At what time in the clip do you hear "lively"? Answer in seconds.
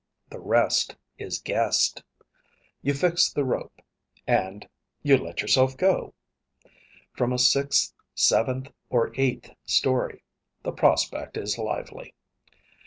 11.59-12.15